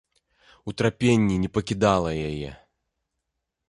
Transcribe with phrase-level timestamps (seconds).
[0.71, 2.51] Утрапенне не пакідала яе.